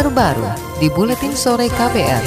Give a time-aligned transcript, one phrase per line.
[0.00, 0.48] terbaru
[0.80, 2.24] di Buletin Sore KPR.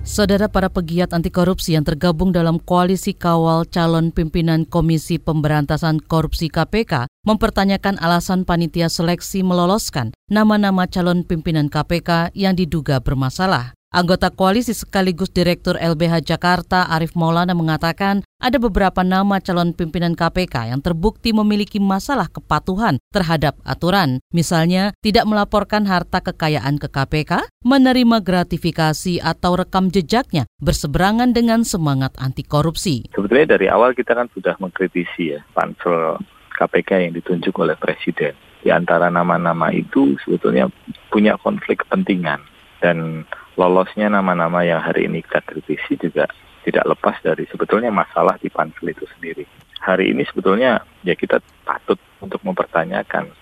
[0.00, 6.48] Saudara para pegiat anti korupsi yang tergabung dalam koalisi kawal calon pimpinan Komisi Pemberantasan Korupsi
[6.48, 13.76] KPK mempertanyakan alasan panitia seleksi meloloskan nama-nama calon pimpinan KPK yang diduga bermasalah.
[13.94, 20.74] Anggota koalisi sekaligus Direktur LBH Jakarta Arif Maulana mengatakan ada beberapa nama calon pimpinan KPK
[20.74, 24.18] yang terbukti memiliki masalah kepatuhan terhadap aturan.
[24.34, 32.18] Misalnya, tidak melaporkan harta kekayaan ke KPK, menerima gratifikasi atau rekam jejaknya berseberangan dengan semangat
[32.18, 33.06] anti korupsi.
[33.14, 36.18] Sebetulnya dari awal kita kan sudah mengkritisi ya pansel
[36.58, 38.34] KPK yang ditunjuk oleh Presiden.
[38.58, 40.66] Di antara nama-nama itu sebetulnya
[41.14, 42.42] punya konflik kepentingan
[42.84, 43.24] dan
[43.56, 46.28] lolosnya nama-nama yang hari ini kita kritisi juga
[46.68, 49.48] tidak lepas dari sebetulnya masalah di pansel itu sendiri.
[49.80, 53.32] Hari ini sebetulnya ya kita patut untuk mempertanyakan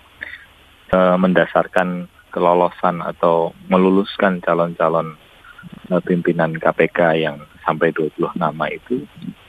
[0.95, 5.19] e, mendasarkan kelolosan atau meluluskan calon-calon
[5.91, 9.03] e, pimpinan KPK yang sampai 20 nama itu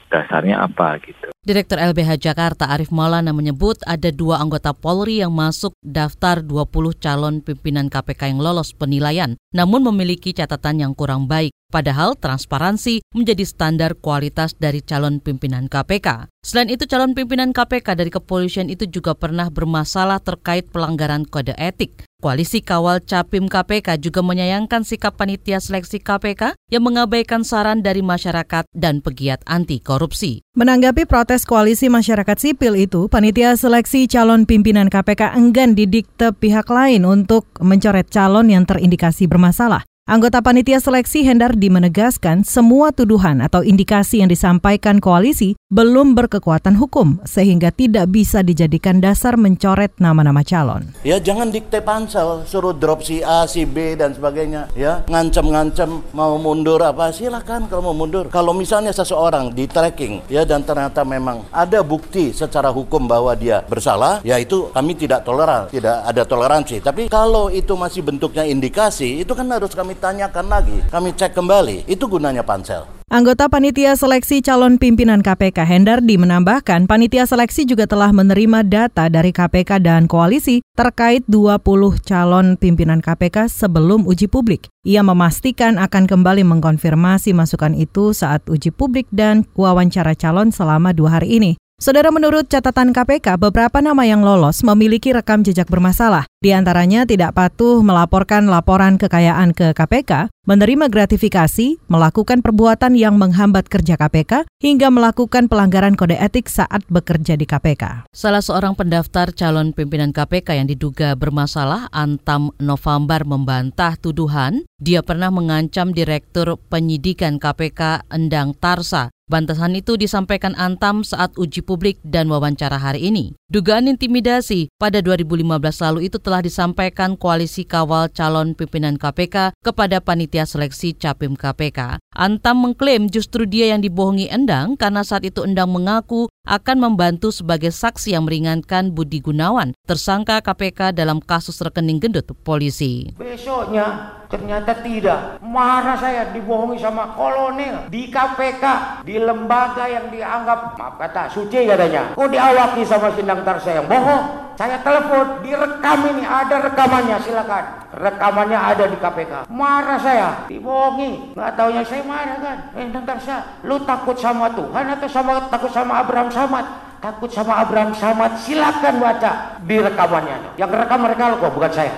[0.09, 1.29] dasarnya apa gitu.
[1.45, 7.45] Direktur LBH Jakarta Arif Maulana menyebut ada dua anggota Polri yang masuk daftar 20 calon
[7.45, 11.53] pimpinan KPK yang lolos penilaian, namun memiliki catatan yang kurang baik.
[11.69, 16.31] Padahal transparansi menjadi standar kualitas dari calon pimpinan KPK.
[16.41, 22.05] Selain itu, calon pimpinan KPK dari kepolisian itu juga pernah bermasalah terkait pelanggaran kode etik.
[22.25, 28.65] Koalisi Kawal Capim KPK juga menyayangkan sikap panitia seleksi KPK yang mengabaikan saran dari masyarakat
[28.73, 30.41] dan pegiat anti korupsi.
[30.57, 37.05] Menanggapi protes koalisi masyarakat sipil itu, panitia seleksi calon pimpinan KPK enggan didikte pihak lain
[37.05, 39.85] untuk mencoret calon yang terindikasi bermasalah.
[40.05, 47.19] Anggota panitia seleksi Hendardi menegaskan semua tuduhan atau indikasi yang disampaikan koalisi belum berkekuatan hukum
[47.27, 50.93] sehingga tidak bisa dijadikan dasar mencoret nama-nama calon.
[51.01, 54.71] Ya jangan dikte pansel, suruh drop si A, si B dan sebagainya.
[54.77, 58.31] Ya ngancam-ngancam mau mundur apa silakan kalau mau mundur.
[58.31, 63.65] Kalau misalnya seseorang di tracking ya dan ternyata memang ada bukti secara hukum bahwa dia
[63.67, 66.79] bersalah, ya itu kami tidak toleran, tidak ada toleransi.
[66.79, 71.83] Tapi kalau itu masih bentuknya indikasi, itu kan harus kami tanyakan lagi, kami cek kembali.
[71.89, 72.94] Itu gunanya pansel.
[73.05, 79.29] Anggota panitia seleksi calon pimpinan KPK Hendardi menambahkan panitia seleksi juga telah menerima data dari
[79.29, 81.61] KPK dan koalisi terkait 20
[82.01, 84.73] calon pimpinan KPK sebelum uji publik.
[84.89, 91.21] Ia memastikan akan kembali mengkonfirmasi masukan itu saat uji publik dan wawancara calon selama dua
[91.21, 91.61] hari ini.
[91.75, 96.25] Saudara menurut catatan KPK, beberapa nama yang lolos memiliki rekam jejak bermasalah.
[96.45, 103.65] Di antaranya tidak patuh melaporkan laporan kekayaan ke KPK, menerima gratifikasi, melakukan perbuatan yang menghambat
[103.65, 108.13] kerja KPK, hingga melakukan pelanggaran kode etik saat bekerja di KPK.
[108.13, 115.33] Salah seorang pendaftar calon pimpinan KPK yang diduga bermasalah, Antam November membantah tuduhan dia pernah
[115.33, 122.77] mengancam Direktur Penyidikan KPK Endang Tarsa Bantasan itu disampaikan Antam saat uji publik dan wawancara
[122.77, 123.33] hari ini.
[123.49, 125.41] Dugaan intimidasi pada 2015
[125.81, 132.01] lalu itu telah disampaikan Koalisi Kawal Calon Pimpinan KPK kepada panitia seleksi Capim KPK.
[132.15, 137.73] Antam mengklaim justru dia yang dibohongi Endang karena saat itu Endang mengaku akan membantu sebagai
[137.73, 143.11] saksi yang meringankan Budi Gunawan, tersangka KPK dalam kasus rekening gendut polisi.
[143.17, 145.41] Besoknya ternyata tidak.
[145.41, 148.63] Marah saya dibohongi sama kolonel di KPK,
[149.03, 152.13] di lembaga yang dianggap, maaf kata, suci katanya.
[152.13, 154.44] Kok diawaki sama Sindang Tarsa yang bohong?
[154.55, 157.63] Saya telepon, direkam ini, ada rekamannya, silakan.
[157.91, 159.51] Rekamannya ada di KPK.
[159.51, 161.35] Marah saya, dibohongi.
[161.35, 162.57] Nggak taunya saya marah kan.
[162.71, 166.65] Eh, Sindang saya, lu takut sama Tuhan atau sama takut sama Abraham Samad?
[167.03, 170.55] Takut sama Abraham Samad, silakan baca di rekamannya.
[170.55, 171.93] Yang rekam mereka kok, bukan saya.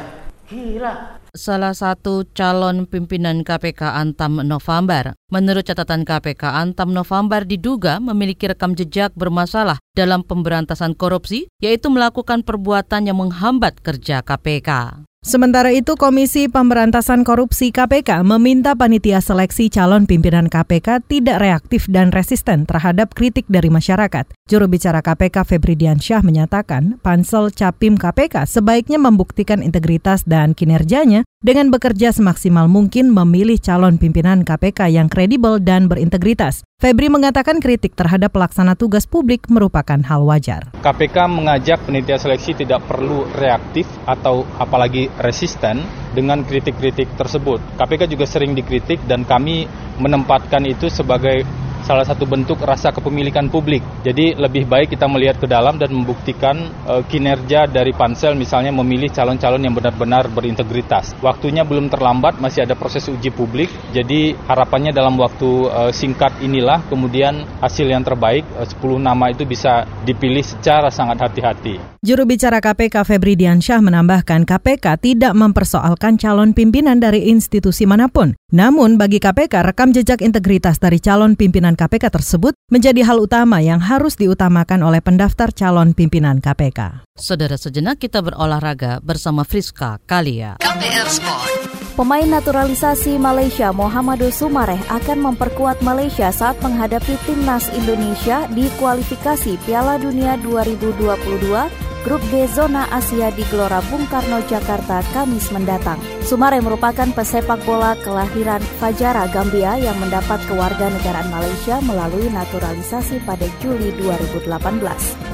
[0.49, 0.93] Gila,
[1.37, 5.15] salah satu calon pimpinan KPK Antam November.
[5.29, 12.41] Menurut catatan KPK, Antam November diduga memiliki rekam jejak bermasalah dalam pemberantasan korupsi, yaitu melakukan
[12.43, 15.05] perbuatan yang menghambat kerja KPK.
[15.25, 22.13] Sementara itu, Komisi Pemberantasan Korupsi KPK meminta panitia seleksi calon pimpinan KPK tidak reaktif dan
[22.13, 24.29] resisten terhadap kritik dari masyarakat.
[24.45, 31.69] Juru bicara KPK Febri Diansyah menyatakan, pansel Capim KPK sebaiknya membuktikan integritas dan kinerjanya dengan
[31.69, 36.65] bekerja semaksimal mungkin memilih calon pimpinan KPK yang kredibel dan berintegritas.
[36.81, 40.73] Febri mengatakan kritik terhadap pelaksana tugas publik merupakan hal wajar.
[40.81, 45.85] KPK mengajak penitia seleksi tidak perlu reaktif atau apalagi resisten
[46.17, 47.61] dengan kritik-kritik tersebut.
[47.77, 49.69] KPK juga sering dikritik dan kami
[50.01, 51.45] menempatkan itu sebagai
[51.87, 53.79] salah satu bentuk rasa kepemilikan publik.
[54.03, 59.07] Jadi lebih baik kita melihat ke dalam dan membuktikan uh, kinerja dari pansel misalnya memilih
[59.07, 61.15] calon-calon yang benar-benar berintegritas.
[61.23, 63.71] Waktunya belum terlambat, masih ada proses uji publik.
[63.95, 69.47] Jadi harapannya dalam waktu uh, singkat inilah kemudian hasil yang terbaik uh, 10 nama itu
[69.47, 71.79] bisa dipilih secara sangat hati-hati.
[72.03, 78.35] Juru bicara KPK Febri Diansyah menambahkan KPK tidak mempersoalkan calon pimpinan dari institusi mana pun.
[78.51, 83.77] Namun bagi KPK rekam jejak integritas dari calon pimpinan KPK tersebut menjadi hal utama yang
[83.77, 87.05] harus diutamakan oleh pendaftar calon pimpinan KPK.
[87.13, 90.57] Saudara sejenak kita berolahraga bersama Friska Kalia.
[90.57, 91.51] KPR Sport.
[91.97, 99.97] Pemain naturalisasi Malaysia Muhammadul Sumareh akan memperkuat Malaysia saat menghadapi timnas Indonesia di kualifikasi Piala
[99.97, 105.99] Dunia 2022 Grup G Zona Asia di Gelora Bung Karno, Jakarta, Kamis mendatang.
[106.23, 113.91] Sumare merupakan pesepak bola kelahiran Fajara, Gambia yang mendapat kewarganegaraan Malaysia melalui naturalisasi pada Juli
[113.99, 114.39] 2018.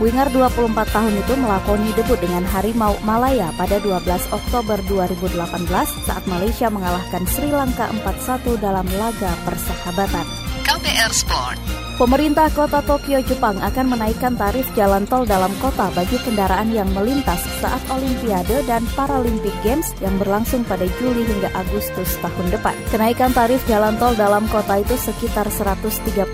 [0.02, 6.74] Winger 24 tahun itu melakoni debut dengan Harimau Malaya pada 12 Oktober 2018 saat Malaysia
[6.74, 10.26] mengalahkan Sri Lanka 4-1 dalam laga persahabatan.
[10.66, 11.83] KPR Sport.
[11.94, 17.38] Pemerintah kota Tokyo, Jepang akan menaikkan tarif jalan tol dalam kota bagi kendaraan yang melintas
[17.62, 22.74] saat Olimpiade dan Paralympic Games yang berlangsung pada Juli hingga Agustus tahun depan.
[22.90, 26.34] Kenaikan tarif jalan tol dalam kota itu sekitar Rp135.000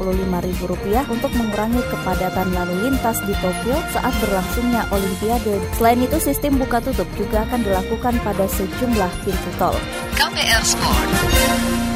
[1.11, 5.59] untuk mengurangi kepadatan lalu lintas di Tokyo saat berlangsungnya Olimpiade.
[5.75, 9.75] Selain itu, sistem buka tutup juga akan dilakukan pada sejumlah pintu tol.
[10.15, 11.88] KPR Sport.